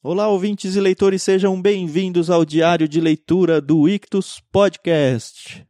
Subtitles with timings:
[0.00, 5.66] Olá, ouvintes e leitores, sejam bem-vindos ao Diário de Leitura do Ictus Podcast.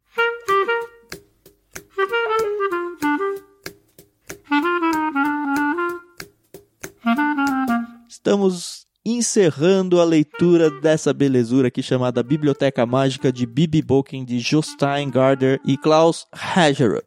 [8.07, 15.09] Estamos encerrando a leitura dessa belezura aqui chamada Biblioteca Mágica de Bibi Boken de Jostein
[15.09, 17.07] Gardner e Klaus Hagerup.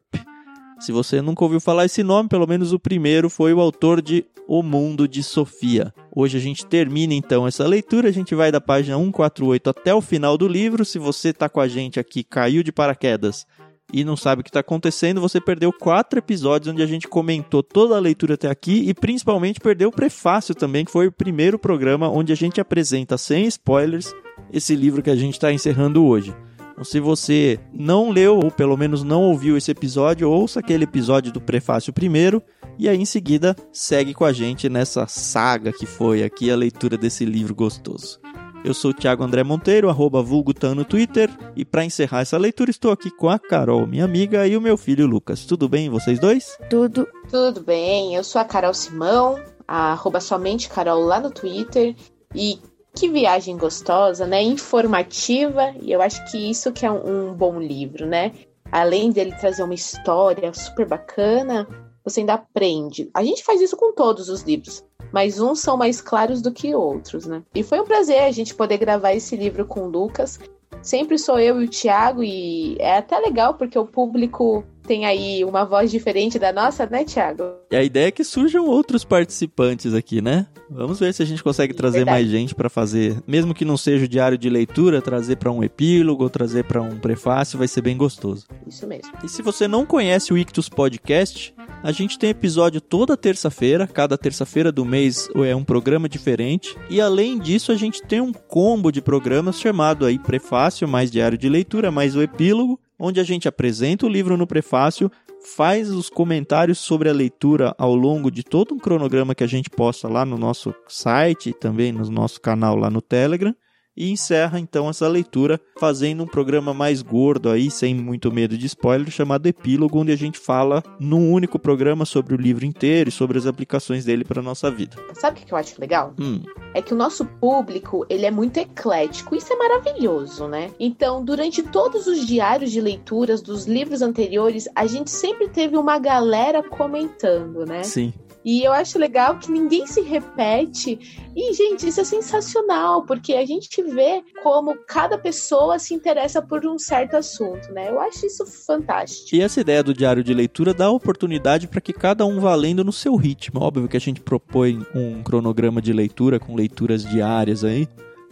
[0.79, 4.25] Se você nunca ouviu falar esse nome, pelo menos o primeiro foi o autor de
[4.53, 5.93] O Mundo de Sofia.
[6.13, 10.01] Hoje a gente termina então essa leitura, a gente vai da página 148 até o
[10.01, 10.83] final do livro.
[10.83, 13.47] Se você está com a gente aqui, caiu de paraquedas
[13.93, 17.63] e não sabe o que está acontecendo, você perdeu quatro episódios onde a gente comentou
[17.63, 21.57] toda a leitura até aqui e principalmente perdeu o prefácio também, que foi o primeiro
[21.57, 24.13] programa onde a gente apresenta sem spoilers
[24.51, 26.35] esse livro que a gente está encerrando hoje.
[26.81, 31.31] Então, se você não leu ou pelo menos não ouviu esse episódio, ouça aquele episódio
[31.31, 32.41] do prefácio primeiro
[32.75, 36.97] e aí em seguida segue com a gente nessa saga que foi aqui a leitura
[36.97, 38.19] desse livro gostoso.
[38.65, 42.71] Eu sou o Thiago André Monteiro, arroba vulgutan no Twitter, e para encerrar essa leitura
[42.71, 45.45] estou aqui com a Carol, minha amiga, e o meu filho Lucas.
[45.45, 46.57] Tudo bem vocês dois?
[46.67, 47.07] Tudo.
[47.29, 51.95] Tudo bem, eu sou a Carol Simão, arroba somente Carol lá no Twitter,
[52.33, 52.59] e
[52.93, 54.41] que viagem gostosa, né?
[54.41, 58.31] Informativa, e eu acho que isso que é um, um bom livro, né?
[58.71, 61.67] Além dele trazer uma história super bacana,
[62.03, 63.09] você ainda aprende.
[63.13, 66.73] A gente faz isso com todos os livros, mas uns são mais claros do que
[66.73, 67.43] outros, né?
[67.53, 70.39] E foi um prazer a gente poder gravar esse livro com o Lucas.
[70.81, 75.43] Sempre sou eu e o Thiago, e é até legal porque o público tem aí
[75.45, 77.43] uma voz diferente da nossa, né, Thiago?
[77.71, 80.47] E a ideia é que surjam outros participantes aqui, né?
[80.69, 82.17] Vamos ver se a gente consegue trazer Verdade.
[82.17, 85.63] mais gente para fazer, mesmo que não seja o diário de leitura, trazer para um
[85.63, 88.47] epílogo, trazer para um prefácio, vai ser bem gostoso.
[88.65, 89.11] Isso mesmo.
[89.23, 94.17] E se você não conhece o Ictus Podcast, a gente tem episódio toda terça-feira, cada
[94.17, 96.77] terça-feira do mês é um programa diferente.
[96.89, 101.37] E além disso, a gente tem um combo de programas chamado aí Prefácio, mais diário
[101.37, 105.11] de leitura, mais o epílogo, onde a gente apresenta o livro no prefácio,
[105.43, 109.71] faz os comentários sobre a leitura ao longo de todo um cronograma que a gente
[109.71, 113.55] posta lá no nosso site e também no nosso canal lá no Telegram
[113.95, 118.65] e encerra então essa leitura fazendo um programa mais gordo aí, sem muito medo de
[118.65, 123.11] spoiler, chamado Epílogo, onde a gente fala num único programa sobre o livro inteiro e
[123.11, 124.95] sobre as aplicações dele para nossa vida.
[125.13, 126.13] Sabe o que eu acho legal?
[126.19, 126.41] Hum,
[126.73, 129.35] É que o nosso público, ele é muito eclético.
[129.35, 130.71] Isso é maravilhoso, né?
[130.79, 135.99] Então, durante todos os diários de leituras dos livros anteriores, a gente sempre teve uma
[135.99, 137.83] galera comentando, né?
[137.83, 138.13] sim.
[138.43, 140.99] E eu acho legal que ninguém se repete.
[141.35, 146.65] E, gente, isso é sensacional, porque a gente vê como cada pessoa se interessa por
[146.65, 147.89] um certo assunto, né?
[147.89, 149.35] Eu acho isso fantástico.
[149.35, 152.83] E essa ideia do diário de leitura dá oportunidade para que cada um vá lendo
[152.83, 153.61] no seu ritmo.
[153.61, 157.87] Óbvio que a gente propõe um cronograma de leitura com leituras diárias aí.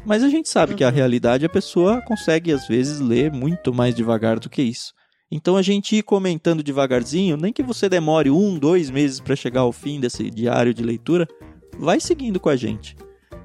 [0.05, 3.93] Mas a gente sabe que a realidade a pessoa consegue às vezes ler muito mais
[3.93, 4.93] devagar do que isso.
[5.31, 9.61] Então a gente ir comentando devagarzinho, nem que você demore um, dois meses para chegar
[9.61, 11.27] ao fim desse diário de leitura,
[11.77, 12.95] vai seguindo com a gente.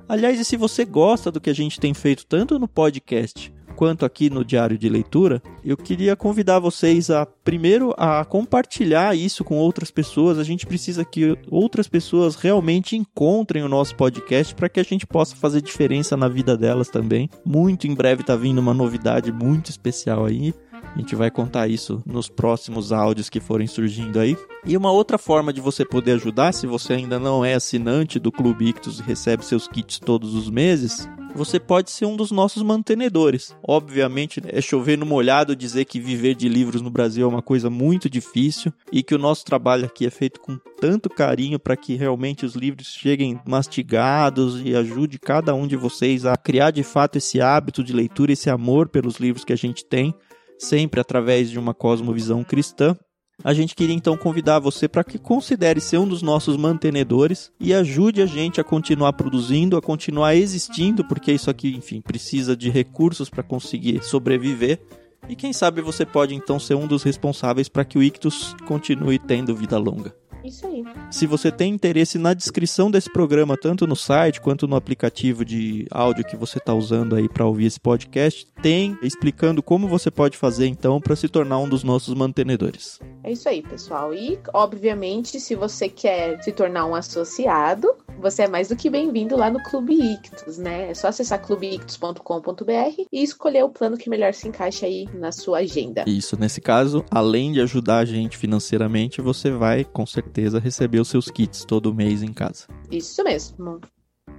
[0.08, 4.04] Aliás, e se você gosta do que a gente tem feito tanto no podcast quanto
[4.04, 9.56] aqui no diário de leitura, eu queria convidar vocês a primeiro a compartilhar isso com
[9.56, 10.38] outras pessoas.
[10.38, 15.06] A gente precisa que outras pessoas realmente encontrem o nosso podcast para que a gente
[15.06, 17.28] possa fazer diferença na vida delas também.
[17.44, 20.54] Muito em breve tá vindo uma novidade muito especial aí.
[20.94, 24.36] A gente vai contar isso nos próximos áudios que forem surgindo aí.
[24.64, 28.30] E uma outra forma de você poder ajudar, se você ainda não é assinante do
[28.30, 32.62] Clube Ictus e recebe seus kits todos os meses, você pode ser um dos nossos
[32.62, 33.56] mantenedores.
[33.66, 37.68] Obviamente, é chover no molhado dizer que viver de livros no Brasil é uma coisa
[37.68, 41.96] muito difícil e que o nosso trabalho aqui é feito com tanto carinho para que
[41.96, 47.16] realmente os livros cheguem mastigados e ajude cada um de vocês a criar de fato
[47.16, 50.14] esse hábito de leitura, esse amor pelos livros que a gente tem
[50.58, 52.96] sempre através de uma cosmovisão cristã.
[53.42, 57.74] A gente queria então convidar você para que considere ser um dos nossos mantenedores e
[57.74, 62.70] ajude a gente a continuar produzindo, a continuar existindo, porque isso aqui, enfim, precisa de
[62.70, 64.80] recursos para conseguir sobreviver.
[65.28, 69.18] E quem sabe você pode então ser um dos responsáveis para que o Ictus continue
[69.18, 70.14] tendo vida longa.
[70.44, 70.84] Isso aí.
[71.10, 75.86] Se você tem interesse na descrição desse programa, tanto no site quanto no aplicativo de
[75.90, 80.36] áudio que você está usando aí para ouvir esse podcast, tem explicando como você pode
[80.36, 83.00] fazer então para se tornar um dos nossos mantenedores.
[83.22, 84.12] É isso aí, pessoal.
[84.12, 87.88] E, obviamente, se você quer se tornar um associado,
[88.20, 90.90] você é mais do que bem-vindo lá no Clube Ictus, né?
[90.90, 95.58] É só acessar clubeictus.com.br e escolher o plano que melhor se encaixa aí na sua
[95.58, 96.04] agenda.
[96.06, 101.08] Isso, nesse caso, além de ajudar a gente financeiramente, você vai com certeza receber os
[101.08, 102.66] seus kits todo mês em casa.
[102.90, 103.80] Isso mesmo.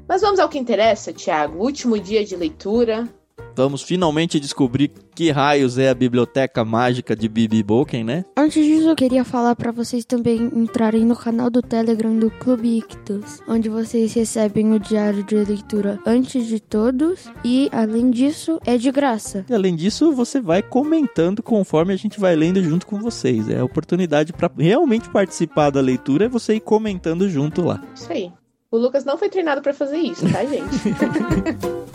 [0.08, 1.64] Mas vamos ao que interessa, Tiago.
[1.64, 3.08] Último dia de leitura.
[3.56, 8.26] Vamos finalmente descobrir que raios é a biblioteca mágica de Bibi Boken, né?
[8.36, 12.80] Antes disso, eu queria falar para vocês também entrarem no canal do Telegram do Clube
[12.80, 18.78] Ictus, onde vocês recebem o diário de leitura antes de todos e, além disso, é
[18.78, 19.46] de graça.
[19.50, 23.48] E além disso, você vai comentando conforme a gente vai lendo junto com vocês.
[23.48, 27.82] É a oportunidade para realmente participar da leitura é você ir comentando junto lá.
[27.96, 28.32] Isso aí.
[28.70, 30.76] O Lucas não foi treinado para fazer isso, tá, gente?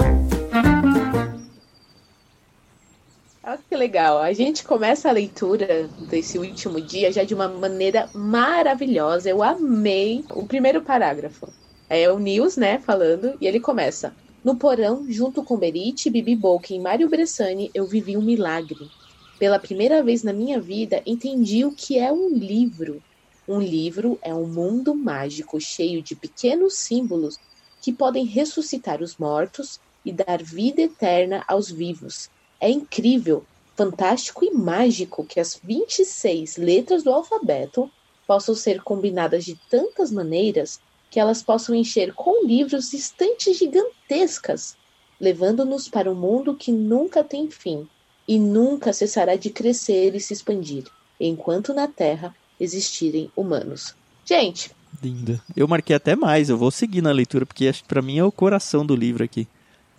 [3.43, 4.19] Olha que legal.
[4.19, 9.31] A gente começa a leitura desse último dia já de uma maneira maravilhosa.
[9.31, 11.55] Eu amei o primeiro parágrafo.
[11.89, 14.15] É o Nils, né, falando, e ele começa.
[14.45, 18.91] No porão, junto com Berit, Bibi Bolkin e Mário Bressani, eu vivi um milagre.
[19.39, 23.03] Pela primeira vez na minha vida, entendi o que é um livro.
[23.49, 27.37] Um livro é um mundo mágico cheio de pequenos símbolos
[27.81, 32.29] que podem ressuscitar os mortos e dar vida eterna aos vivos.
[32.61, 37.91] É incrível, fantástico e mágico que as 26 letras do alfabeto
[38.27, 40.81] possam ser combinadas de tantas maneiras
[41.11, 44.77] que elas possam encher com livros estantes gigantescas,
[45.19, 47.89] levando-nos para um mundo que nunca tem fim
[48.29, 50.85] e nunca cessará de crescer e se expandir,
[51.19, 53.97] enquanto na Terra existirem humanos.
[54.25, 54.71] Gente,
[55.03, 55.41] Linda.
[55.57, 58.25] Eu marquei até mais, eu vou seguir na leitura, porque acho que pra mim é
[58.25, 59.49] o coração do livro aqui.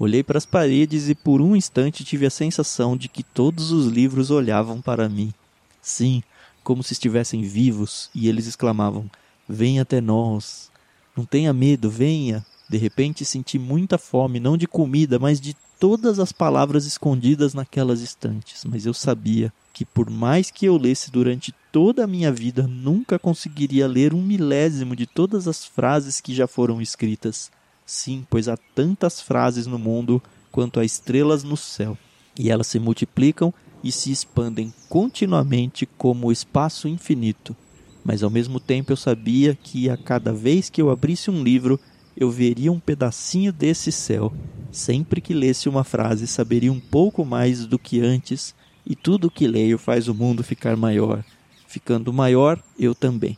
[0.01, 3.86] Olhei para as paredes e por um instante tive a sensação de que todos os
[3.86, 5.31] livros olhavam para mim.
[5.80, 6.24] Sim,
[6.63, 9.07] como se estivessem vivos, e eles exclamavam:
[9.48, 10.71] Venha até nós.
[11.15, 12.44] Não tenha medo, venha.
[12.68, 18.01] De repente senti muita fome, não de comida, mas de todas as palavras escondidas naquelas
[18.01, 18.65] estantes.
[18.65, 23.19] Mas eu sabia que, por mais que eu lesse durante toda a minha vida, nunca
[23.19, 27.51] conseguiria ler um milésimo de todas as frases que já foram escritas.
[27.93, 31.97] Sim, pois há tantas frases no mundo quanto há estrelas no céu,
[32.39, 33.53] e elas se multiplicam
[33.83, 37.53] e se expandem continuamente como o espaço infinito.
[38.01, 41.77] Mas ao mesmo tempo eu sabia que a cada vez que eu abrisse um livro,
[42.15, 44.31] eu veria um pedacinho desse céu.
[44.71, 48.55] Sempre que lesse uma frase, saberia um pouco mais do que antes,
[48.85, 51.25] e tudo o que leio faz o mundo ficar maior.
[51.67, 53.38] Ficando maior, eu também.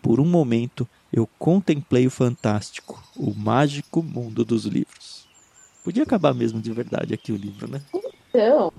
[0.00, 5.28] Por um momento, eu contemplei o fantástico, o mágico mundo dos livros.
[5.82, 7.80] Podia acabar mesmo de verdade aqui o livro, né?
[8.28, 8.72] Então,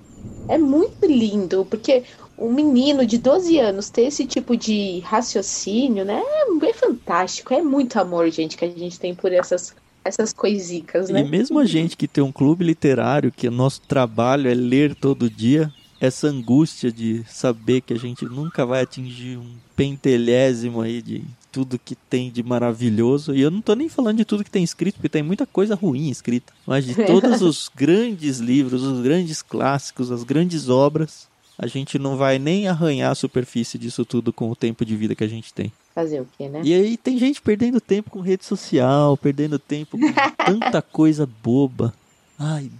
[0.47, 2.03] é muito lindo, porque
[2.37, 6.21] um menino de 12 anos ter esse tipo de raciocínio, né?
[6.23, 11.09] É, é fantástico, é muito amor, gente, que a gente tem por essas essas coisicas,
[11.09, 11.21] né?
[11.21, 14.95] E mesmo a gente que tem um clube literário, que o nosso trabalho é ler
[14.95, 20.99] todo dia, essa angústia de saber que a gente nunca vai atingir um pentelhésimo aí
[20.99, 23.35] de tudo que tem de maravilhoso.
[23.35, 25.75] E eu não tô nem falando de tudo que tem escrito, porque tem muita coisa
[25.75, 26.51] ruim escrita.
[26.65, 32.17] Mas de todos os grandes livros, os grandes clássicos, as grandes obras, a gente não
[32.17, 35.53] vai nem arranhar a superfície disso tudo com o tempo de vida que a gente
[35.53, 35.71] tem.
[35.93, 36.61] Fazer o quê, né?
[36.63, 40.11] E aí tem gente perdendo tempo com rede social, perdendo tempo com
[40.43, 41.93] tanta coisa boba.
[42.39, 42.71] Ai,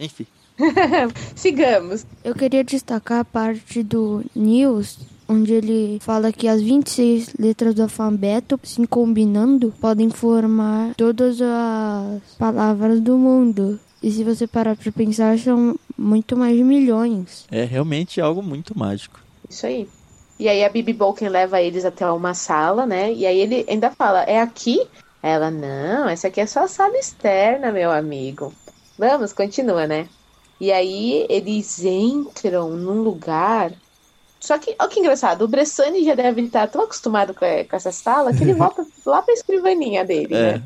[0.00, 0.26] enfim.
[1.34, 2.06] Sigamos.
[2.24, 4.98] Eu queria destacar a parte do News,
[5.28, 12.34] onde ele fala que as 26 letras do alfabeto, se combinando, podem formar todas as
[12.38, 13.78] palavras do mundo.
[14.02, 17.46] E se você parar para pensar, são muito mais de milhões.
[17.50, 19.20] É realmente algo muito mágico.
[19.48, 19.88] Isso aí.
[20.38, 23.12] E aí a Bibi Bolken leva eles até uma sala, né?
[23.12, 24.84] E aí ele ainda fala: É aqui?
[25.22, 28.52] Ela: Não, essa aqui é só a sala externa, meu amigo.
[28.98, 30.08] Vamos, continua, né?
[30.62, 33.72] E aí eles entram num lugar.
[34.38, 37.90] Só que, olha que engraçado, o Bressani já deve estar tão acostumado com, com essa
[37.90, 40.52] sala que ele volta lá pra escrivaninha dele, É.
[40.52, 40.62] né?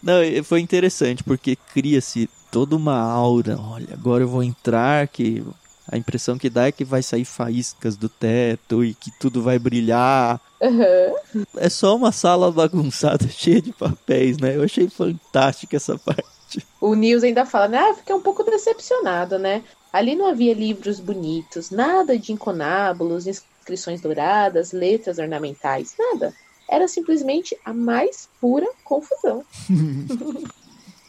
[0.00, 3.58] Não, foi interessante porque cria-se toda uma aura.
[3.60, 5.42] Olha, agora eu vou entrar, que
[5.90, 9.58] a impressão que dá é que vai sair faíscas do teto e que tudo vai
[9.58, 10.40] brilhar.
[10.62, 11.44] Aham.
[11.56, 14.54] É só uma sala bagunçada, cheia de papéis, né?
[14.54, 16.37] Eu achei fantástica essa parte.
[16.80, 17.78] O Nils ainda fala, né?
[17.78, 19.62] Ah, fiquei um pouco decepcionado, né?
[19.92, 26.34] Ali não havia livros bonitos, nada de inconábulos, inscrições douradas, letras ornamentais, nada.
[26.68, 29.44] Era simplesmente a mais pura confusão.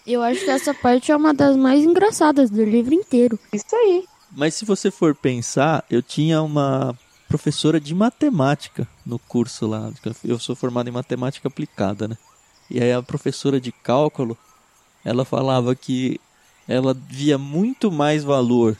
[0.08, 3.38] Eu acho que essa parte é uma das mais engraçadas do livro inteiro.
[3.53, 4.05] Isso aí.
[4.31, 9.91] Mas se você for pensar, eu tinha uma professora de matemática no curso lá.
[10.24, 12.17] Eu sou formado em matemática aplicada, né?
[12.72, 14.36] E aí a professora de cálculo,
[15.03, 16.20] ela falava que
[16.68, 18.77] ela via muito mais valor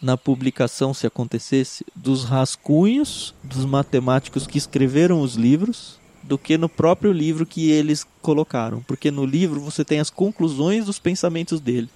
[0.00, 6.68] na publicação, se acontecesse, dos rascunhos dos matemáticos que escreveram os livros do que no
[6.68, 11.88] próprio livro que eles colocaram, porque no livro você tem as conclusões dos pensamentos dele.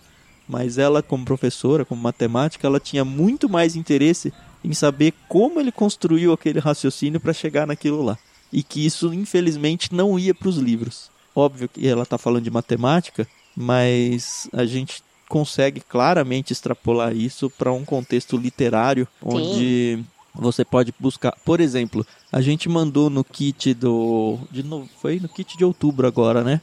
[0.49, 4.33] Mas ela, como professora, como matemática, ela tinha muito mais interesse
[4.65, 8.19] em saber como ele construiu aquele raciocínio para chegar naquilo lá.
[8.53, 11.11] E que isso, infelizmente, não ia para os livros.
[11.35, 17.73] Óbvio que ela está falando de matemática, mas a gente consegue claramente extrapolar isso para
[17.73, 19.29] um contexto literário, Sim.
[19.29, 20.05] onde
[20.35, 21.35] você pode buscar.
[21.45, 24.39] Por exemplo, a gente mandou no kit do.
[24.51, 26.61] De novo, foi no kit de outubro agora, né?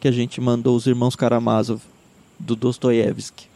[0.00, 1.80] Que a gente mandou os irmãos Karamazov,
[2.38, 3.48] do Dostoiévski.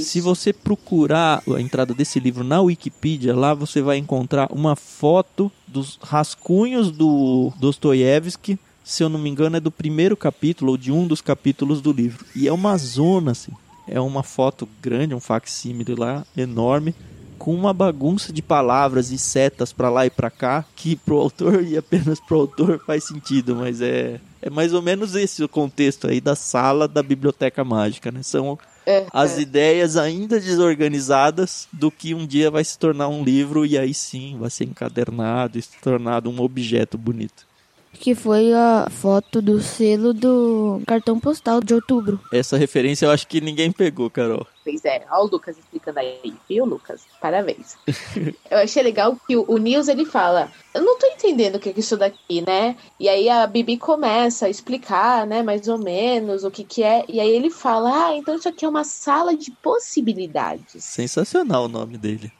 [0.00, 5.50] Se você procurar a entrada desse livro na Wikipedia, lá você vai encontrar uma foto
[5.66, 8.58] dos rascunhos do Dostoiévski.
[8.84, 11.92] Se eu não me engano, é do primeiro capítulo ou de um dos capítulos do
[11.92, 12.24] livro.
[12.34, 13.52] E é uma zona, assim.
[13.86, 16.94] É uma foto grande, um facsímile lá, enorme
[17.42, 21.60] com uma bagunça de palavras e setas para lá e para cá, que pro autor
[21.66, 26.08] e apenas pro autor faz sentido, mas é é mais ou menos esse o contexto
[26.08, 28.22] aí da sala da biblioteca mágica, né?
[28.22, 29.42] São é, as é.
[29.42, 34.36] ideias ainda desorganizadas do que um dia vai se tornar um livro e aí sim
[34.38, 37.46] vai ser encadernado e se tornado um objeto bonito
[37.92, 42.20] que foi a foto do selo do cartão postal de outubro.
[42.32, 44.46] Essa referência eu acho que ninguém pegou, Carol.
[44.64, 47.02] Pois é, olha o Lucas explicando aí, viu, Lucas?
[47.20, 47.76] Parabéns.
[48.50, 51.70] eu achei legal que o, o Nils ele fala: Eu não tô entendendo o que
[51.70, 52.76] é isso daqui, né?
[52.98, 57.04] E aí a Bibi começa a explicar, né, mais ou menos o que que é.
[57.08, 60.84] E aí ele fala: Ah, então isso aqui é uma sala de possibilidades.
[60.84, 62.32] Sensacional o nome dele.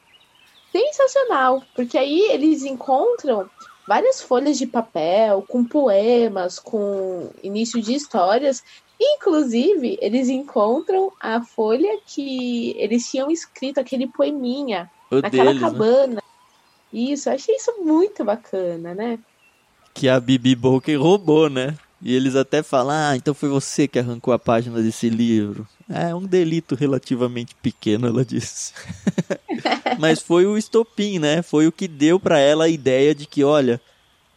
[0.71, 3.47] Sensacional, porque aí eles encontram
[3.87, 8.63] várias folhas de papel com poemas, com início de histórias.
[8.99, 15.69] Inclusive, eles encontram a folha que eles tinham escrito aquele poeminha o naquela deles, né?
[15.69, 16.15] cabana.
[16.15, 16.21] Né?
[16.91, 19.19] Isso, achei isso muito bacana, né?
[19.93, 21.77] Que a Bibi Bolker roubou, né?
[22.01, 25.67] E eles até falam, ah, então foi você que arrancou a página desse livro.
[25.89, 28.73] É um delito relativamente pequeno, ela disse.
[29.99, 31.41] Mas foi o estopim, né?
[31.41, 33.81] Foi o que deu para ela a ideia de que, olha,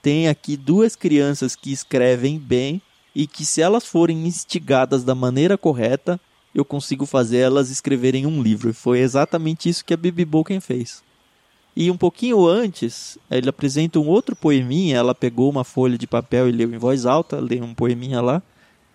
[0.03, 2.83] tem aqui duas crianças que escrevem bem
[3.15, 6.21] e que se elas forem instigadas da maneira correta,
[6.55, 8.71] eu consigo fazer elas escreverem um livro.
[8.71, 11.03] E foi exatamente isso que a Bibi Bolken fez.
[11.77, 14.97] E um pouquinho antes, ele apresenta um outro poeminha.
[14.97, 18.43] Ela pegou uma folha de papel e leu em voz alta, leu um poeminha lá.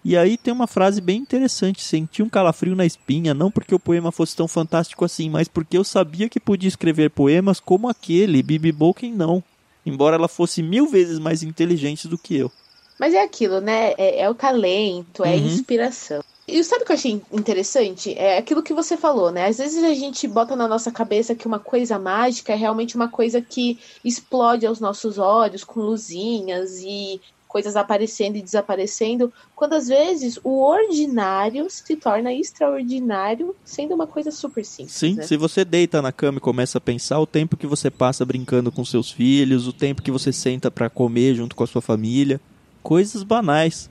[0.03, 3.79] E aí tem uma frase bem interessante: senti um calafrio na espinha, não porque o
[3.79, 8.41] poema fosse tão fantástico assim, mas porque eu sabia que podia escrever poemas como aquele,
[8.41, 9.43] Bibi Bolken não.
[9.85, 12.51] Embora ela fosse mil vezes mais inteligente do que eu.
[12.99, 13.93] Mas é aquilo, né?
[13.97, 15.47] É, é o talento, é a uhum.
[15.47, 16.23] inspiração.
[16.47, 18.13] E sabe o que eu achei interessante?
[18.17, 19.47] É aquilo que você falou, né?
[19.47, 23.07] Às vezes a gente bota na nossa cabeça que uma coisa mágica é realmente uma
[23.07, 29.89] coisa que explode aos nossos olhos com luzinhas e coisas aparecendo e desaparecendo, quando às
[29.89, 34.95] vezes o ordinário se torna extraordinário, sendo uma coisa super simples.
[34.95, 35.23] Sim, né?
[35.23, 38.71] se você deita na cama e começa a pensar o tempo que você passa brincando
[38.71, 42.39] com seus filhos, o tempo que você senta para comer junto com a sua família,
[42.81, 43.89] coisas banais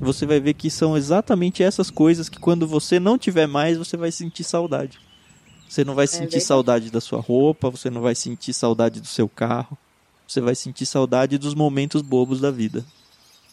[0.00, 3.98] você vai ver que são exatamente essas coisas que quando você não tiver mais, você
[3.98, 4.98] vai sentir saudade.
[5.68, 9.06] Você não vai é sentir saudade da sua roupa, você não vai sentir saudade do
[9.06, 9.76] seu carro.
[10.26, 12.84] Você vai sentir saudade dos momentos bobos da vida.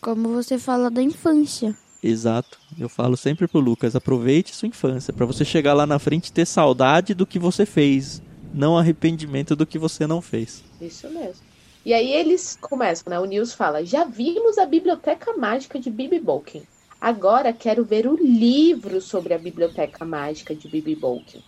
[0.01, 1.75] Como você fala da infância.
[2.03, 2.59] Exato.
[2.77, 6.31] Eu falo sempre pro Lucas, aproveite sua infância para você chegar lá na frente e
[6.31, 8.21] ter saudade do que você fez,
[8.53, 10.63] não arrependimento do que você não fez.
[10.79, 11.45] Isso mesmo.
[11.85, 13.19] E aí eles começam, né?
[13.19, 16.63] O Nils fala: Já vimos a Biblioteca Mágica de Bibi Bolkin.
[16.99, 21.41] Agora quero ver o livro sobre a Biblioteca Mágica de Bibi Bolkin.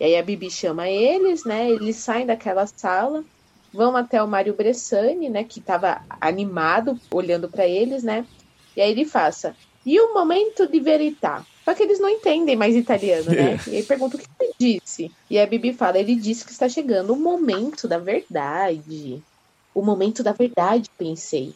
[0.00, 1.70] E aí a Bibi chama eles, né?
[1.70, 3.24] Eles saem daquela sala,
[3.74, 5.44] vão até o Mário Bressani, né?
[5.44, 8.24] Que estava animado olhando para eles, né?
[8.76, 9.54] E aí ele faça.
[9.84, 11.44] E o momento de verità?
[11.64, 13.58] Só que eles não entendem mais italiano, né?
[13.66, 15.10] E aí pergunta o que ele disse.
[15.28, 19.22] E a Bibi fala: ele disse que está chegando o momento da verdade
[19.74, 21.52] o momento da verdade, pensei.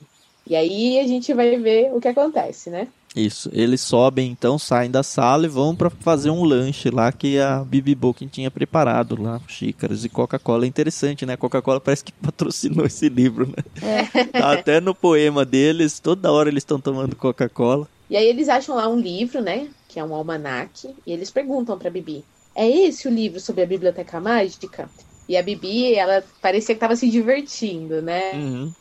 [0.46, 2.88] E aí a gente vai ver o que acontece, né?
[3.16, 7.38] Isso, eles sobem então, saem da sala e vão para fazer um lanche lá que
[7.38, 10.64] a Bibi Bolkin tinha preparado lá, xícaras e Coca-Cola.
[10.64, 11.36] É interessante, né?
[11.36, 13.64] Coca-Cola parece que patrocinou esse livro, né?
[13.82, 14.28] É.
[14.38, 17.88] Tá até no poema deles, toda hora eles estão tomando Coca-Cola.
[18.10, 19.68] E aí eles acham lá um livro, né?
[19.88, 22.24] Que é um almanaque, e eles perguntam para Bibi:
[22.54, 24.90] "É esse o livro sobre a biblioteca mágica?"
[25.28, 28.32] E a Bibi, ela parecia que estava se divertindo, né?
[28.32, 28.72] Uhum.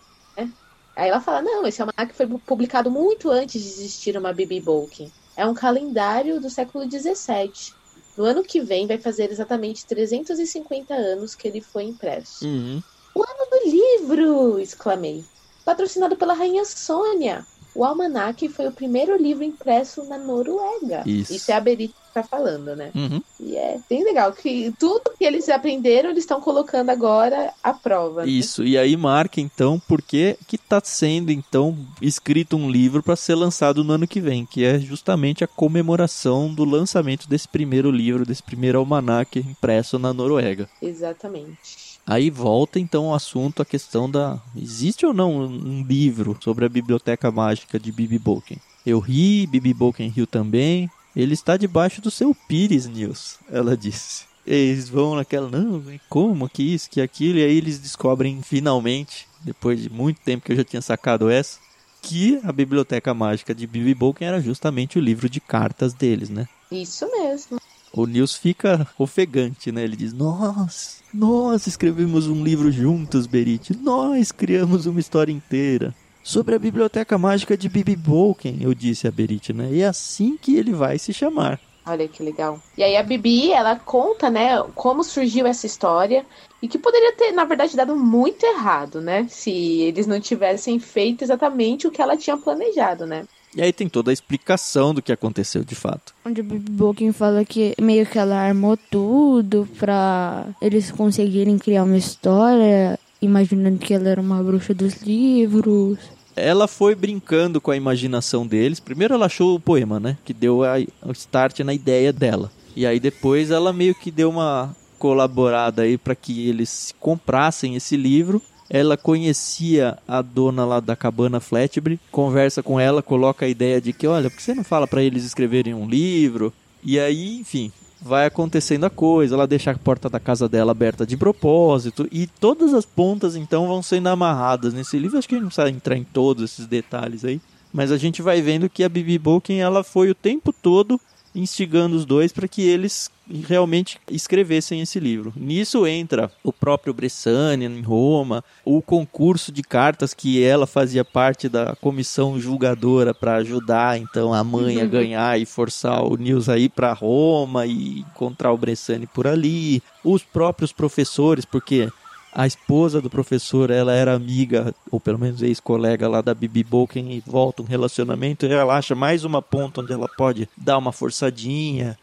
[0.98, 1.04] É.
[1.04, 5.12] Aí ela fala: não, esse almanac foi publicado muito antes de existir uma Bibi Bolkin.
[5.36, 7.78] É um calendário do século XVII.
[8.18, 12.44] No ano que vem vai fazer exatamente 350 anos que ele foi impresso.
[12.44, 12.82] Uhum.
[13.14, 14.60] O ano do livro!
[14.60, 15.24] exclamei.
[15.64, 17.46] patrocinado pela Rainha Sônia.
[17.76, 21.04] O Almanac foi o primeiro livro impresso na Noruega.
[21.06, 21.32] Isso.
[21.34, 22.92] Isso é a Berit que tá falando, né?
[22.96, 23.22] Uhum.
[23.40, 28.26] E é bem legal que tudo que eles aprenderam, eles estão colocando agora à prova.
[28.26, 28.32] né?
[28.32, 33.36] Isso, e aí marca então porque que está sendo então escrito um livro para ser
[33.36, 38.26] lançado no ano que vem, que é justamente a comemoração do lançamento desse primeiro livro,
[38.26, 40.68] desse primeiro almanaque impresso na Noruega.
[40.82, 41.98] Exatamente.
[42.06, 46.70] Aí volta então o assunto, a questão da existe ou não um livro sobre a
[46.70, 48.58] biblioteca mágica de Bibi Bolken?
[48.86, 50.90] Eu ri, Bibi Bolken riu também.
[51.18, 54.26] Ele está debaixo do seu pires, Nils, ela disse.
[54.46, 59.82] Eles vão naquela, não, como que isso, que aquilo, e aí eles descobrem finalmente, depois
[59.82, 61.58] de muito tempo que eu já tinha sacado essa,
[62.04, 66.48] que a biblioteca mágica de Bibi Bolken era justamente o livro de cartas deles, né?
[66.72, 67.60] Isso mesmo.
[67.92, 69.84] O Nils fica ofegante, né?
[69.84, 73.76] Ele diz: Nós, nós escrevemos um livro juntos, Berit.
[73.76, 75.96] Nós criamos uma história inteira.
[76.28, 79.70] Sobre a biblioteca mágica de Bibi Bolken, eu disse a Berit, né?
[79.72, 81.58] E é assim que ele vai se chamar.
[81.86, 82.62] Olha que legal.
[82.78, 86.26] E aí a Bibi, ela conta, né, como surgiu essa história
[86.62, 89.26] e que poderia ter, na verdade, dado muito errado, né?
[89.30, 93.24] Se eles não tivessem feito exatamente o que ela tinha planejado, né?
[93.56, 96.14] E aí tem toda a explicação do que aconteceu de fato.
[96.26, 101.86] Onde o Bibi Bolkin fala que meio que ela armou tudo pra eles conseguirem criar
[101.86, 106.17] uma história, imaginando que ela era uma bruxa dos livros.
[106.38, 108.80] Ela foi brincando com a imaginação deles.
[108.80, 110.18] Primeiro ela achou o poema, né?
[110.24, 112.52] Que deu a, o start na ideia dela.
[112.76, 117.98] E aí depois ela meio que deu uma colaborada aí para que eles comprassem esse
[117.98, 118.42] livro.
[118.70, 123.94] Ela conhecia a dona lá da cabana Flatbury, conversa com ela, coloca a ideia de
[123.94, 126.54] que, olha, por que você não fala para eles escreverem um livro?
[126.84, 131.06] E aí, enfim, vai acontecendo a coisa, ela deixa a porta da casa dela aberta
[131.06, 135.18] de propósito e todas as pontas então vão sendo amarradas nesse livro.
[135.18, 137.42] Acho que a gente não precisa entrar em todos esses detalhes aí,
[137.74, 141.00] mas a gente vai vendo que a Bibi Bolkin ela foi o tempo todo
[141.34, 143.10] instigando os dois para que eles
[143.48, 145.34] realmente escrevessem esse livro.
[145.36, 151.50] Nisso entra o próprio Bressani em Roma, o concurso de cartas que ela fazia parte
[151.50, 156.58] da comissão julgadora para ajudar então a mãe a ganhar e forçar o Nils a
[156.58, 161.90] ir para Roma e encontrar o Bressani por ali, os próprios professores, porque
[162.34, 167.14] a esposa do professor, ela era amiga, ou pelo menos ex-colega lá da Bibi Bolken
[167.14, 170.92] e volta um relacionamento, e ela acha mais uma ponta onde ela pode dar uma
[170.92, 171.98] forçadinha,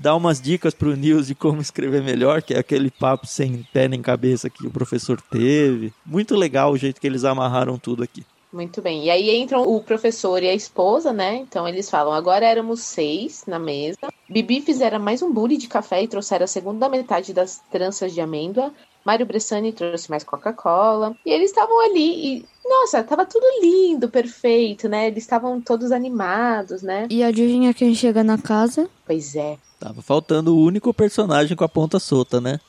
[0.00, 3.86] dar umas dicas pro Nils de como escrever melhor, que é aquele papo sem pé
[3.86, 5.92] nem cabeça que o professor teve.
[6.04, 8.24] Muito legal o jeito que eles amarraram tudo aqui.
[8.52, 9.04] Muito bem.
[9.04, 11.36] E aí entram o professor e a esposa, né?
[11.36, 13.98] Então eles falam: agora éramos seis na mesa.
[14.28, 18.20] Bibi fizera mais um bule de café e trouxeram a segunda metade das tranças de
[18.20, 18.72] amêndoa.
[19.04, 21.16] Mário Bressani trouxe mais Coca-Cola.
[21.24, 25.08] E eles estavam ali e, nossa, tava tudo lindo, perfeito, né?
[25.08, 27.06] Eles estavam todos animados, né?
[27.10, 28.88] E adivinha quem chega na casa?
[29.06, 29.58] Pois é.
[29.78, 32.60] Tava faltando o único personagem com a ponta solta, né?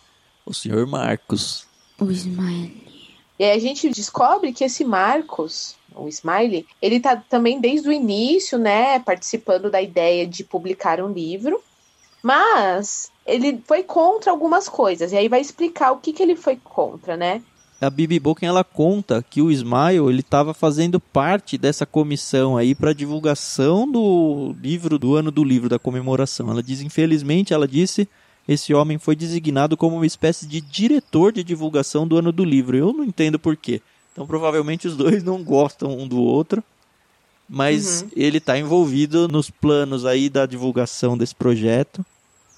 [0.45, 1.67] O senhor Marcos.
[1.99, 2.91] O Smiley.
[3.37, 7.91] E aí a gente descobre que esse Marcos, o Smiley, ele tá também desde o
[7.91, 11.61] início, né, participando da ideia de publicar um livro,
[12.21, 16.55] mas ele foi contra algumas coisas, e aí vai explicar o que, que ele foi
[16.55, 17.41] contra, né?
[17.79, 22.75] A Bibi Bolken ela conta que o Smile ele estava fazendo parte dessa comissão aí
[22.75, 26.51] para divulgação do livro do ano do livro da comemoração.
[26.51, 28.07] Ela diz, infelizmente, ela disse,
[28.47, 32.77] esse homem foi designado como uma espécie de diretor de divulgação do ano do livro.
[32.77, 33.81] Eu não entendo por quê.
[34.11, 36.63] Então provavelmente os dois não gostam um do outro,
[37.49, 38.09] mas Uhum.
[38.15, 42.05] ele está envolvido nos planos aí da divulgação desse projeto.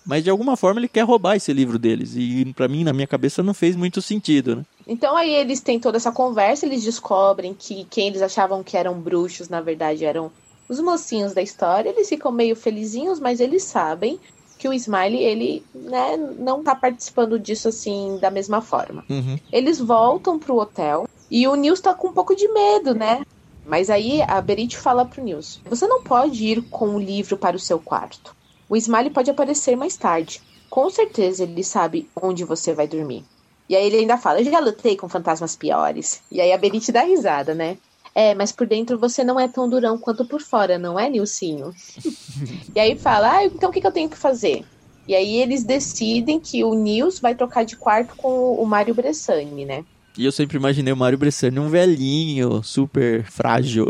[0.05, 3.07] Mas de alguma forma ele quer roubar esse livro deles e para mim na minha
[3.07, 4.65] cabeça não fez muito sentido, né?
[4.85, 8.99] Então aí eles têm toda essa conversa, eles descobrem que quem eles achavam que eram
[8.99, 10.31] bruxos, na verdade, eram
[10.67, 11.89] os mocinhos da história.
[11.89, 14.19] Eles ficam meio felizinhos, mas eles sabem
[14.57, 19.03] que o Smiley, ele, né, não tá participando disso assim da mesma forma.
[19.09, 19.37] Uhum.
[19.51, 23.23] Eles voltam pro hotel e o Nils tá com um pouco de medo, né?
[23.65, 27.55] Mas aí a Berit fala pro Nils: Você não pode ir com o livro para
[27.55, 28.35] o seu quarto.
[28.73, 30.41] O Smiley pode aparecer mais tarde.
[30.67, 33.23] Com certeza ele sabe onde você vai dormir.
[33.69, 36.23] E aí ele ainda fala: Eu já lutei com fantasmas piores.
[36.31, 37.77] E aí a Berit dá risada, né?
[38.15, 41.71] É, mas por dentro você não é tão durão quanto por fora, não é, Nilcinho?
[42.75, 44.65] e aí fala: Ah, então o que, que eu tenho que fazer?
[45.07, 49.65] E aí eles decidem que o Nils vai trocar de quarto com o Mário Bressani,
[49.65, 49.85] né?
[50.15, 53.87] E eu sempre imaginei o Mário Bressani um velhinho, super frágil.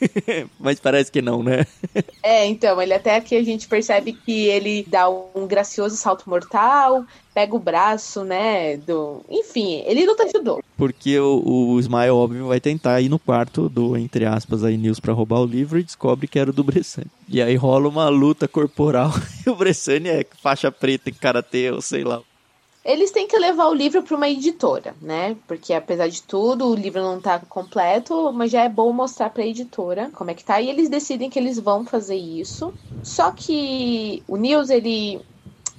[0.60, 1.66] Mas parece que não, né?
[2.22, 7.04] É, então, ele até aqui a gente percebe que ele dá um gracioso salto mortal,
[7.34, 9.22] pega o braço, né, do...
[9.28, 10.62] Enfim, ele luta judô.
[10.76, 15.00] Porque o, o Smile, óbvio, vai tentar ir no quarto do, entre aspas, aí, News
[15.00, 17.10] pra roubar o livro e descobre que era o do Bressani.
[17.28, 19.10] E aí rola uma luta corporal
[19.44, 22.22] e o Bressani é faixa preta em karatê, ou sei lá.
[22.86, 25.36] Eles têm que levar o livro para uma editora, né?
[25.48, 29.42] Porque apesar de tudo, o livro não tá completo, mas já é bom mostrar para
[29.42, 30.60] a editora como é que tá.
[30.60, 32.72] E eles decidem que eles vão fazer isso.
[33.02, 35.20] Só que o Nils, ele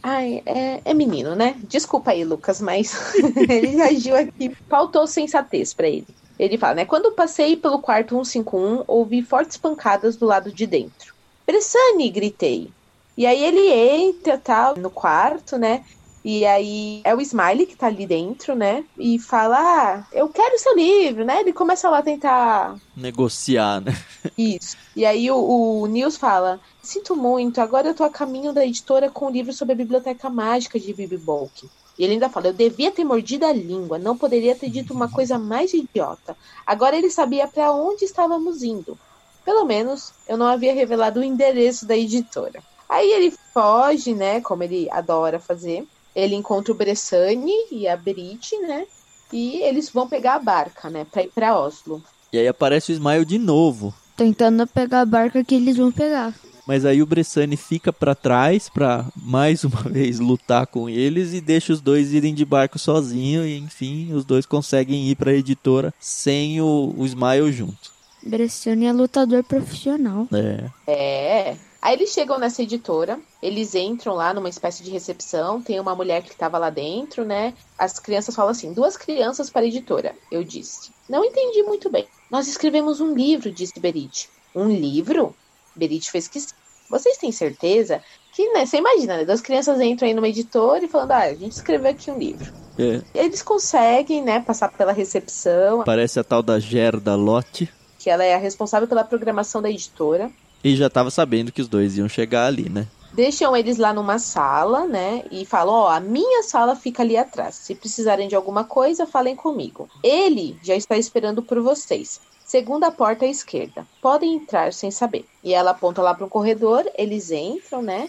[0.04, 1.56] Ai, é, é, menino, né?
[1.63, 2.93] Desculpa aí, Lucas, mas
[3.50, 6.08] ele agiu aqui, faltou sensatez para ele.
[6.38, 6.86] Ele fala, né?
[6.86, 11.15] Quando passei pelo quarto 151, ouvi fortes pancadas do lado de dentro.
[11.46, 12.70] Bressani, gritei.
[13.17, 15.84] E aí ele entra, tal, no quarto, né?
[16.30, 18.84] E aí é o Smiley que tá ali dentro, né?
[18.98, 21.40] E fala: Ah, eu quero seu livro, né?
[21.40, 22.76] Ele começa lá a tentar.
[22.98, 23.98] Negociar, né?
[24.38, 24.76] Isso.
[24.94, 29.10] E aí o, o Nils fala: Sinto muito, agora eu tô a caminho da editora
[29.10, 31.70] com o um livro sobre a biblioteca mágica de Bibi Bolk.
[31.98, 35.10] E ele ainda fala: Eu devia ter mordido a língua, não poderia ter dito uma
[35.10, 36.36] coisa mais idiota.
[36.66, 39.00] Agora ele sabia para onde estávamos indo.
[39.46, 42.62] Pelo menos eu não havia revelado o endereço da editora.
[42.90, 44.42] Aí ele foge, né?
[44.42, 48.88] Como ele adora fazer ele encontra o Bressani e a Berit, né?
[49.32, 51.06] E eles vão pegar a barca, né?
[51.12, 52.01] Pra ir pra Oslo.
[52.34, 53.93] E aí aparece o Smile de novo.
[54.15, 56.34] Tentando pegar a barca que eles vão pegar.
[56.65, 61.39] Mas aí o Bressani fica para trás para mais uma vez lutar com eles e
[61.39, 65.36] deixa os dois irem de barco sozinho e enfim, os dois conseguem ir para a
[65.36, 67.91] editora sem o, o Smile junto.
[68.23, 70.27] Bressani é lutador profissional.
[70.34, 70.69] É.
[70.88, 71.58] É.
[71.82, 76.24] Aí eles chegam nessa editora, eles entram lá numa espécie de recepção, tem uma mulher
[76.24, 77.54] que estava lá dentro, né?
[77.78, 80.92] As crianças falam assim: duas crianças para a editora, eu disse.
[81.08, 82.08] Não entendi muito bem.
[82.30, 84.30] Nós escrevemos um livro, disse Berit.
[84.54, 85.36] Um livro?
[85.76, 86.54] Berit fez que sim.
[86.90, 88.02] Vocês têm certeza
[88.34, 88.66] que, né?
[88.66, 89.26] Você imagina, né?
[89.26, 92.52] Duas crianças entram aí numa editora e falando: ah, a gente escreveu aqui um livro.
[92.80, 93.02] É.
[93.13, 95.84] Eles conseguem, né, passar pela recepção.
[95.84, 97.72] Parece a tal da Gerda Lotte.
[97.98, 100.32] Que ela é a responsável pela programação da editora.
[100.63, 102.88] E já tava sabendo que os dois iam chegar ali, né?
[103.13, 105.24] Deixam eles lá numa sala, né?
[105.32, 107.56] E falam: Ó, a minha sala fica ali atrás.
[107.56, 109.89] Se precisarem de alguma coisa, falem comigo.
[110.04, 112.20] Ele já está esperando por vocês.
[112.46, 113.88] Segunda porta à esquerda.
[114.02, 115.26] Podem entrar sem saber.
[115.43, 118.08] E ela aponta lá para um corredor, eles entram, né?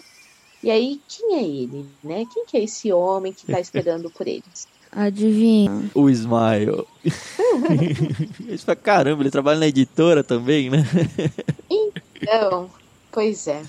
[0.62, 2.24] E aí, quem é ele, né?
[2.32, 4.68] Quem que é esse homem que tá esperando por eles?
[4.90, 5.90] Adivinha.
[5.94, 6.84] O Smile.
[8.48, 10.78] Eles falam, caramba, ele trabalha na editora também, né?
[12.22, 12.70] Então,
[13.10, 13.62] pois é.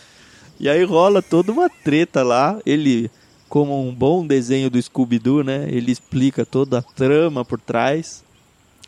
[0.60, 2.60] E aí rola toda uma treta lá.
[2.66, 3.10] Ele,
[3.48, 5.68] como um bom desenho do Scooby-Doo, né?
[5.70, 8.24] Ele explica toda a trama por trás.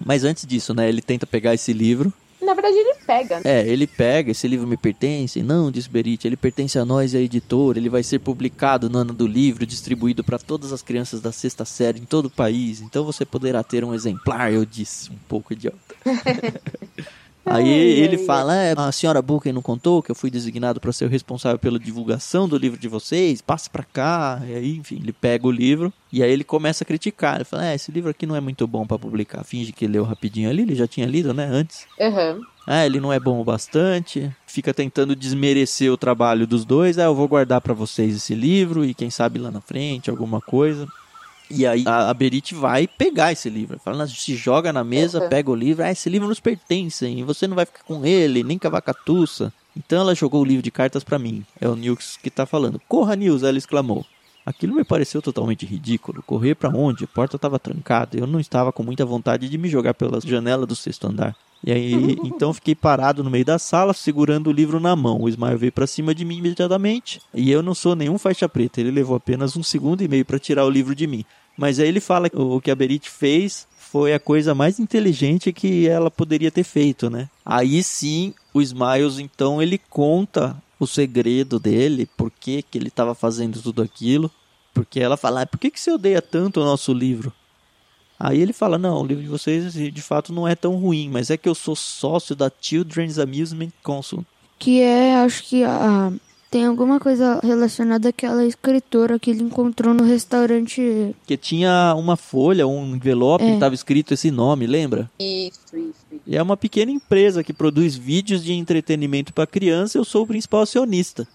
[0.04, 0.90] Mas antes disso, né?
[0.90, 2.12] Ele tenta pegar esse livro.
[2.42, 3.36] Na verdade, ele pega.
[3.38, 3.44] Né?
[3.46, 5.44] É, ele pega, esse livro me pertence.
[5.44, 7.78] Não, diz Berit, ele pertence a nós, a editora.
[7.78, 11.64] Ele vai ser publicado no ano do livro, distribuído para todas as crianças da sexta
[11.64, 12.82] série em todo o país.
[12.82, 15.78] Então você poderá ter um exemplar, eu disse, um pouco idiota.
[17.46, 21.06] Aí ele fala: é, a senhora Booker não contou que eu fui designado para ser
[21.06, 24.42] o responsável pela divulgação do livro de vocês, passe para cá.
[24.46, 27.36] E aí, enfim, ele pega o livro e aí ele começa a criticar.
[27.36, 29.44] Ele fala: é, esse livro aqui não é muito bom para publicar.
[29.44, 31.86] Finge que leu rapidinho ali, ele já tinha lido, né, antes.
[32.00, 32.42] Uhum.
[32.68, 34.32] Ah, ele não é bom o bastante.
[34.46, 37.00] Fica tentando desmerecer o trabalho dos dois.
[37.00, 40.40] Ah, eu vou guardar para vocês esse livro e quem sabe lá na frente alguma
[40.40, 40.88] coisa.
[41.54, 43.80] E aí a, a Berit vai pegar esse livro.
[43.84, 45.30] Fala, se joga na mesa, uhum.
[45.30, 45.84] pega o livro.
[45.84, 49.54] Ah, esse livro nos pertence, e você não vai ficar com ele, nem cavacatuça.
[49.76, 51.46] Então ela jogou o livro de cartas para mim.
[51.60, 52.82] É o Nils que tá falando.
[52.88, 54.06] Corra, Nils, ela exclamou.
[54.46, 56.24] Aquilo me pareceu totalmente ridículo.
[56.24, 57.04] Correr para onde?
[57.04, 58.18] A porta estava trancada.
[58.18, 61.36] Eu não estava com muita vontade de me jogar pela janela do sexto andar.
[61.64, 61.94] E aí,
[62.26, 65.22] então fiquei parado no meio da sala, segurando o livro na mão.
[65.22, 67.22] O Ismael veio para cima de mim imediatamente.
[67.34, 68.82] E eu não sou nenhum faixa preta.
[68.82, 71.24] Ele levou apenas um segundo e meio para tirar o livro de mim.
[71.62, 75.54] Mas aí ele fala que o que a Berit fez foi a coisa mais inteligente
[75.54, 77.30] que ela poderia ter feito, né?
[77.46, 83.14] Aí sim, o Smiles, então, ele conta o segredo dele, por que, que ele estava
[83.14, 84.32] fazendo tudo aquilo.
[84.74, 87.32] Porque ela fala, ah, por que, que você odeia tanto o nosso livro?
[88.20, 91.30] Aí ele fala, não, o livro de vocês de fato não é tão ruim, mas
[91.30, 94.26] é que eu sou sócio da Children's Amusement Council.
[94.58, 96.12] Que é, acho que a,
[96.52, 101.16] tem alguma coisa relacionada àquela escritora que ele encontrou no restaurante.
[101.26, 103.48] Que tinha uma folha, um envelope, é.
[103.48, 105.10] que estava escrito esse nome, lembra?
[105.18, 106.22] Isso, isso, isso.
[106.28, 109.98] E é uma pequena empresa que produz vídeos de entretenimento para criança.
[109.98, 111.26] Eu sou o principal acionista.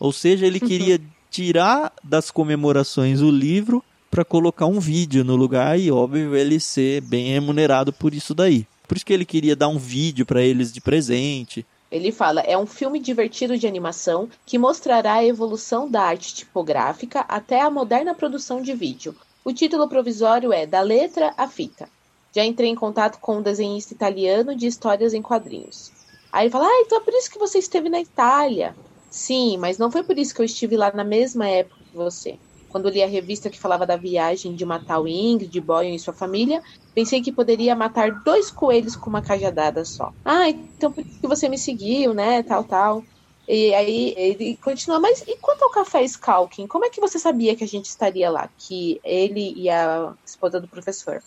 [0.00, 1.00] Ou seja, ele queria
[1.30, 7.02] tirar das comemorações o livro para colocar um vídeo no lugar e óbvio ele ser
[7.02, 8.66] bem remunerado por isso daí.
[8.88, 11.64] Por isso que ele queria dar um vídeo para eles de presente.
[11.90, 17.20] Ele fala: é um filme divertido de animação que mostrará a evolução da arte tipográfica
[17.28, 19.14] até a moderna produção de vídeo.
[19.44, 21.88] O título provisório é Da Letra à Fita.
[22.34, 25.92] Já entrei em contato com um desenhista italiano de histórias em quadrinhos.
[26.32, 28.76] Aí ele fala: Ah, então é por isso que você esteve na Itália.
[29.08, 32.38] Sim, mas não foi por isso que eu estive lá na mesma época que você.
[32.68, 36.14] Quando li a revista que falava da viagem de matar o Ingrid, Boyan e sua
[36.14, 36.60] família,
[36.94, 40.12] pensei que poderia matar dois coelhos com uma cajadada só.
[40.24, 42.42] Ah, então por que você me seguiu, né?
[42.42, 43.06] Tal, tal.
[43.48, 46.66] E aí ele continua, mas e quanto ao café Skalkin?
[46.66, 48.50] Como é que você sabia que a gente estaria lá?
[48.58, 51.22] Que ele e a esposa do professor.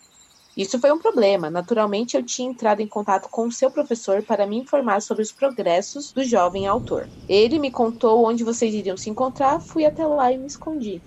[0.56, 1.50] Isso foi um problema.
[1.50, 5.32] Naturalmente, eu tinha entrado em contato com o seu professor para me informar sobre os
[5.32, 7.10] progressos do jovem autor.
[7.28, 11.04] Ele me contou onde vocês iriam se encontrar, fui até lá e me escondi.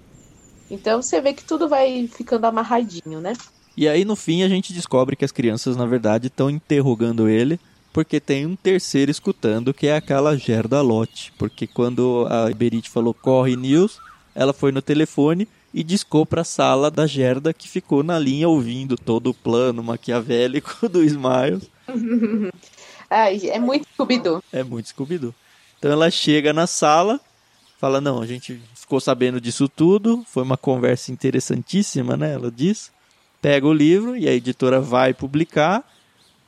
[0.72, 3.34] Então você vê que tudo vai ficando amarradinho, né?
[3.76, 7.60] E aí no fim a gente descobre que as crianças na verdade estão interrogando ele
[7.92, 13.12] porque tem um terceiro escutando que é aquela Gerda Lotte, porque quando a Berit falou
[13.12, 13.98] corre news,
[14.34, 18.48] ela foi no telefone e discou para a sala da Gerda que ficou na linha
[18.48, 21.68] ouvindo todo o plano maquiavélico do Smiles.
[23.10, 24.42] Ai, é muito scooby -Doo.
[24.50, 25.34] É muito scooby
[25.78, 27.20] Então ela chega na sala,
[27.82, 32.34] fala: Não, a gente ficou sabendo disso tudo, foi uma conversa interessantíssima, né?
[32.34, 32.92] Ela diz.
[33.42, 35.84] Pega o livro e a editora vai publicar.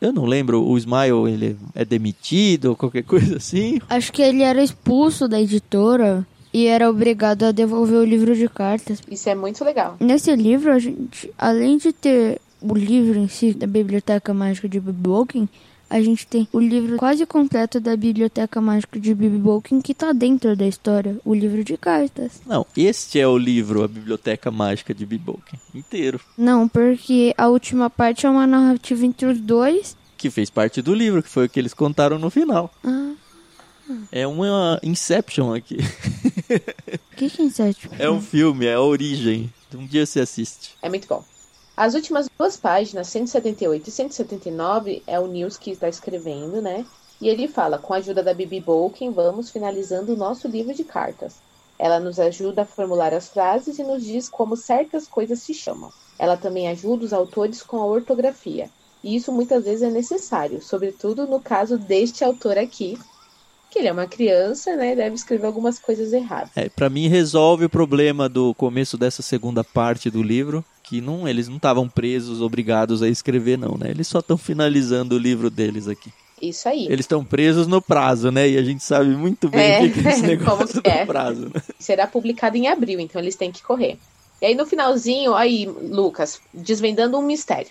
[0.00, 3.80] Eu não lembro, o Smile ele é demitido ou qualquer coisa assim.
[3.90, 8.48] Acho que ele era expulso da editora e era obrigado a devolver o livro de
[8.48, 9.00] cartas.
[9.10, 9.96] Isso é muito legal.
[9.98, 14.78] Nesse livro, a gente, além de ter o livro em si da Biblioteca Mágica de
[14.78, 15.48] Biboken,
[15.94, 20.12] a gente tem o livro quase completo da Biblioteca Mágica de Bibi Bolkin que está
[20.12, 22.42] dentro da história, o livro de cartas.
[22.44, 26.20] Não, este é o livro, a Biblioteca Mágica de Bibi Bolkin, inteiro.
[26.36, 29.96] Não, porque a última parte é uma narrativa entre os dois.
[30.16, 32.74] Que fez parte do livro, que foi o que eles contaram no final.
[32.82, 33.12] Ah.
[34.10, 35.76] É uma Inception aqui.
[35.76, 37.92] O que, que é Inception?
[38.00, 39.52] É um filme, é a origem.
[39.72, 40.70] Um dia você assiste.
[40.82, 41.24] É muito bom.
[41.76, 46.86] As últimas duas páginas, 178 e 179, é o News que está escrevendo, né?
[47.20, 50.84] E ele fala: com a ajuda da Bibi Bolkin, vamos finalizando o nosso livro de
[50.84, 51.34] cartas.
[51.76, 55.90] Ela nos ajuda a formular as frases e nos diz como certas coisas se chamam.
[56.16, 58.70] Ela também ajuda os autores com a ortografia.
[59.02, 62.96] E isso muitas vezes é necessário, sobretudo no caso deste autor aqui,
[63.68, 64.94] que ele é uma criança, né?
[64.94, 66.50] Deve escrever algumas coisas erradas.
[66.54, 71.26] É, para mim resolve o problema do começo dessa segunda parte do livro, que não,
[71.26, 73.90] eles não estavam presos, obrigados a escrever não, né?
[73.90, 76.12] Eles só estão finalizando o livro deles aqui.
[76.40, 76.84] Isso aí.
[76.86, 78.50] Eles estão presos no prazo, né?
[78.50, 81.06] E a gente sabe muito bem é, o que é esse negócio do é.
[81.06, 81.50] prazo.
[81.52, 81.62] Né?
[81.78, 83.98] Será publicado em abril, então eles têm que correr.
[84.42, 87.70] E aí no finalzinho, aí, Lucas, desvendando um mistério.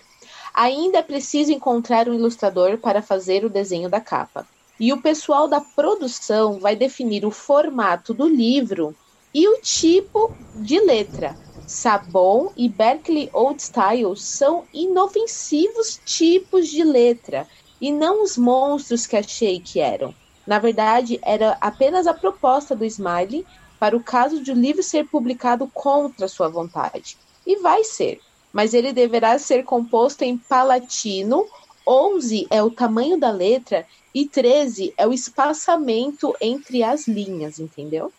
[0.52, 4.46] Ainda é preciso encontrar um ilustrador para fazer o desenho da capa.
[4.78, 8.94] E o pessoal da produção vai definir o formato do livro
[9.32, 11.36] e o tipo de letra.
[11.66, 17.46] Sabon e Berkeley Old Style são inofensivos tipos de letra
[17.80, 20.14] e não os monstros que achei que eram.
[20.46, 23.44] Na verdade, era apenas a proposta do Smiley
[23.78, 27.16] para o caso de o livro ser publicado contra sua vontade.
[27.46, 28.20] E vai ser,
[28.52, 31.44] mas ele deverá ser composto em palatino.
[31.86, 38.12] 11 é o tamanho da letra e 13 é o espaçamento entre as linhas, entendeu?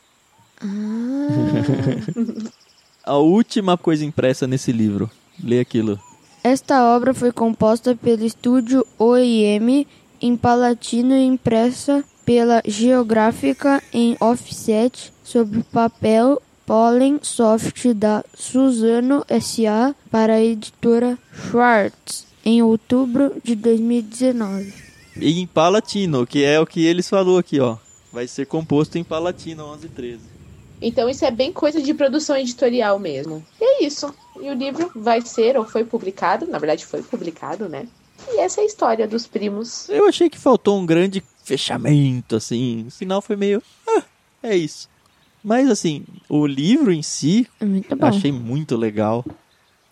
[0.62, 0.66] Ah.
[3.06, 5.10] a última coisa impressa nesse livro.
[5.44, 6.00] Lê aquilo.
[6.44, 9.86] Esta obra foi composta pelo estúdio OIM
[10.22, 19.96] em Palatino e impressa pela Geográfica em offset sobre papel Pollen Soft da Suzano SA
[20.10, 24.74] para a editora Schwartz em outubro de 2019.
[25.18, 27.78] E em Palatino, que é o que eles falou aqui, ó.
[28.12, 30.35] Vai ser composto em Palatino 1113.
[30.82, 33.46] Então isso é bem coisa de produção editorial mesmo.
[33.60, 34.14] E é isso.
[34.40, 37.88] E o livro vai ser ou foi publicado, na verdade foi publicado, né?
[38.30, 39.90] E essa é a história dos primos.
[39.90, 42.86] Eu achei que faltou um grande fechamento, assim.
[42.88, 43.62] O final foi meio.
[43.88, 44.04] Ah,
[44.44, 44.90] é isso.
[45.44, 49.24] Mas assim, o livro em si, é muito eu achei muito legal.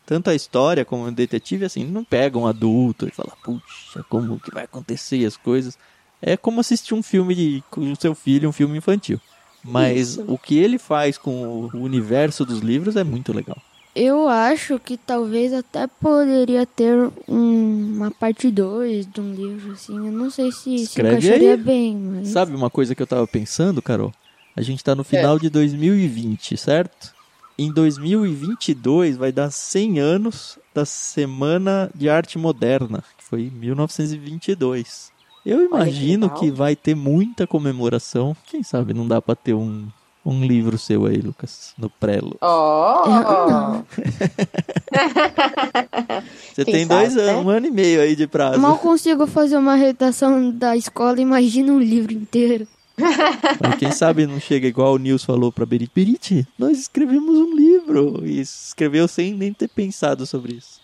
[0.06, 4.40] Tanto a história como o detetive, assim, não pega um adulto e fala, puxa, como
[4.40, 5.78] que vai acontecer as coisas.
[6.22, 9.20] É como assistir um filme de, com o seu filho, um filme infantil.
[9.64, 10.26] Mas Isso.
[10.28, 13.58] o que ele faz com o universo dos livros é muito legal.
[13.96, 19.96] Eu acho que talvez até poderia ter um, uma parte 2 de um livro, assim.
[19.96, 21.58] Eu não sei se Escreve se encaixaria aí.
[21.58, 22.30] bem, mas...
[22.30, 24.12] Sabe uma coisa que eu tava pensando, Carol?
[24.56, 25.40] A gente tá no final é.
[25.40, 27.14] de 2020, certo?
[27.58, 35.12] em 2022 vai dar 100 anos da Semana de Arte Moderna, que foi em 1922.
[35.46, 38.36] Eu imagino que, que vai ter muita comemoração.
[38.46, 39.88] Quem sabe não dá para ter um
[40.26, 42.38] um livro seu aí, Lucas, no Prelo.
[42.42, 43.04] Oh!
[46.54, 47.36] Você Quem tem sabe, dois anos, né?
[47.36, 48.60] um ano e meio aí de prazo.
[48.60, 52.66] Mal consigo fazer uma redação da escola, imagina um livro inteiro.
[53.60, 55.92] Mas quem sabe não chega igual o Nils falou pra Berit.
[55.94, 58.22] Berit, nós escrevemos um livro.
[58.26, 60.82] E escreveu sem nem ter pensado sobre isso.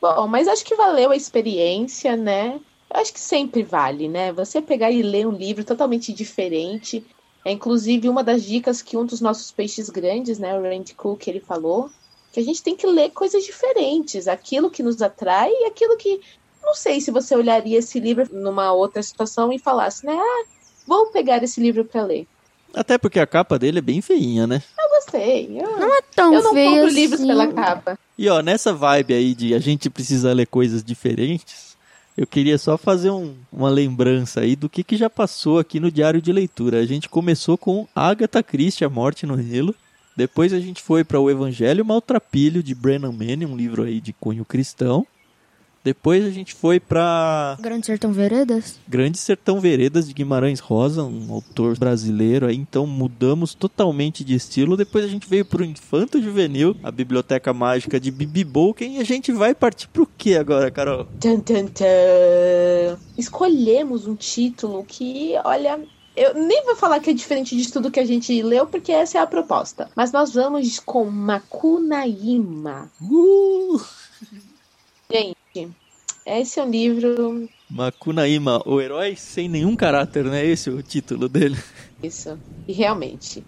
[0.00, 2.60] Bom, mas acho que valeu a experiência, né?
[2.94, 4.32] Eu acho que sempre vale, né?
[4.32, 7.04] Você pegar e ler um livro totalmente diferente
[7.44, 11.26] é inclusive uma das dicas que um dos nossos peixes grandes, né, o Randy Cook,
[11.26, 11.90] ele falou,
[12.32, 16.20] que a gente tem que ler coisas diferentes, aquilo que nos atrai e aquilo que
[16.62, 20.44] não sei se você olharia esse livro numa outra situação e falasse, né, ah,
[20.86, 22.26] vou pegar esse livro para ler.
[22.74, 24.60] Até porque a capa dele é bem feinha, né?
[24.76, 25.46] Eu gostei.
[25.60, 26.94] Eu, não é tão Eu não compro assim.
[26.94, 27.96] livros pela capa.
[28.18, 31.73] E ó, nessa vibe aí de a gente precisa ler coisas diferentes,
[32.16, 35.90] eu queria só fazer um, uma lembrança aí do que, que já passou aqui no
[35.90, 36.78] Diário de Leitura.
[36.78, 39.74] A gente começou com Agatha Christie, A Morte no Nilo.
[40.16, 44.12] Depois a gente foi para o Evangelho Maltrapilho, de Brennan Manning, um livro aí de
[44.12, 45.04] cunho cristão.
[45.84, 48.80] Depois a gente foi para Grande Sertão Veredas.
[48.88, 54.78] Grande Sertão Veredas de Guimarães Rosa, um autor brasileiro aí, então mudamos totalmente de estilo.
[54.78, 59.00] Depois a gente veio para o Infanto Juvenil, a Biblioteca Mágica de Bibi Bolken, e
[59.00, 61.06] a gente vai partir pro que agora, Carol?
[61.20, 62.96] Tum, tum, tum.
[63.18, 65.78] Escolhemos um título que, olha,
[66.16, 69.18] eu nem vou falar que é diferente de tudo que a gente leu, porque essa
[69.18, 69.90] é a proposta.
[69.94, 72.90] Mas nós vamos com Makunaíma.
[73.02, 73.80] Uh!
[76.26, 77.48] Esse é um livro.
[77.70, 80.44] Makunaíma, o herói sem nenhum caráter, né?
[80.44, 81.56] Esse é o título dele.
[82.02, 82.38] Isso.
[82.66, 83.44] E realmente,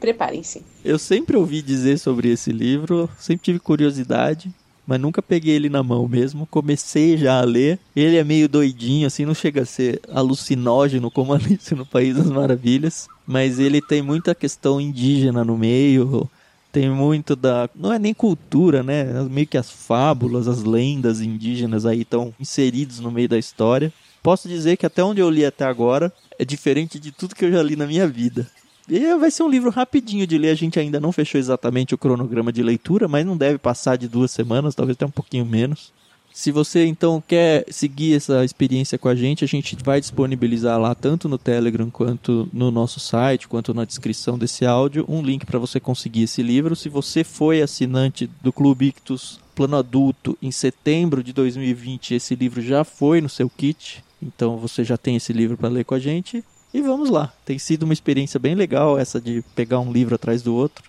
[0.00, 0.62] preparem-se.
[0.84, 4.52] Eu sempre ouvi dizer sobre esse livro, sempre tive curiosidade,
[4.86, 6.46] mas nunca peguei ele na mão mesmo.
[6.46, 7.78] Comecei já a ler.
[7.94, 12.30] Ele é meio doidinho, assim, não chega a ser alucinógeno como Alice no País das
[12.30, 16.28] Maravilhas, mas ele tem muita questão indígena no meio,
[16.76, 17.70] tem muito da.
[17.74, 19.04] Não é nem cultura, né?
[19.30, 23.90] Meio que as fábulas, as lendas indígenas aí estão inseridos no meio da história.
[24.22, 27.50] Posso dizer que até onde eu li até agora é diferente de tudo que eu
[27.50, 28.46] já li na minha vida.
[28.86, 31.98] E vai ser um livro rapidinho de ler, a gente ainda não fechou exatamente o
[31.98, 35.94] cronograma de leitura, mas não deve passar de duas semanas, talvez até um pouquinho menos.
[36.36, 40.94] Se você então quer seguir essa experiência com a gente, a gente vai disponibilizar lá
[40.94, 45.58] tanto no Telegram quanto no nosso site, quanto na descrição desse áudio, um link para
[45.58, 46.76] você conseguir esse livro.
[46.76, 52.60] Se você foi assinante do Clube Ictus Plano Adulto em setembro de 2020, esse livro
[52.60, 55.98] já foi no seu kit, então você já tem esse livro para ler com a
[55.98, 56.44] gente.
[56.74, 60.42] E vamos lá, tem sido uma experiência bem legal essa de pegar um livro atrás
[60.42, 60.84] do outro.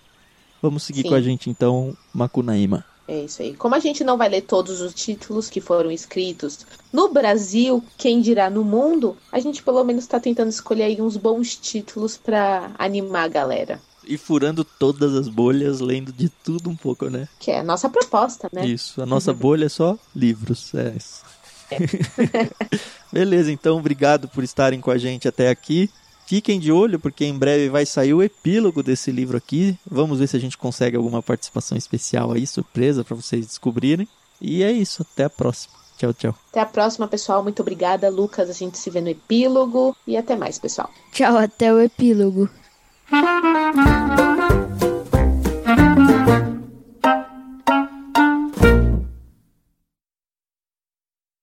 [0.60, 1.08] Vamos seguir Sim.
[1.08, 2.84] com a gente então, Macunaíma.
[3.08, 3.54] É isso aí.
[3.54, 8.20] Como a gente não vai ler todos os títulos que foram escritos no Brasil, quem
[8.20, 12.70] dirá no mundo, a gente pelo menos está tentando escolher aí uns bons títulos para
[12.78, 13.80] animar a galera.
[14.06, 17.28] E furando todas as bolhas, lendo de tudo um pouco, né?
[17.38, 18.66] Que é a nossa proposta, né?
[18.66, 21.22] Isso, a nossa bolha é só livros, é isso.
[21.70, 21.78] É.
[23.10, 25.90] Beleza, então obrigado por estarem com a gente até aqui.
[26.28, 29.74] Fiquem de olho, porque em breve vai sair o epílogo desse livro aqui.
[29.90, 34.06] Vamos ver se a gente consegue alguma participação especial aí, surpresa, para vocês descobrirem.
[34.38, 35.72] E é isso, até a próxima.
[35.96, 36.34] Tchau, tchau.
[36.50, 37.42] Até a próxima, pessoal.
[37.42, 38.50] Muito obrigada, Lucas.
[38.50, 39.96] A gente se vê no epílogo.
[40.06, 40.90] E até mais, pessoal.
[41.12, 42.46] Tchau, até o epílogo.